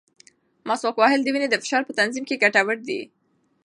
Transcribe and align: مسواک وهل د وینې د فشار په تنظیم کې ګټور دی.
مسواک 0.67 0.95
وهل 0.97 1.19
د 1.23 1.27
وینې 1.33 1.47
د 1.51 1.55
فشار 1.63 1.81
په 1.85 1.93
تنظیم 1.99 2.23
کې 2.27 2.41
ګټور 2.43 2.77
دی. 2.87 3.01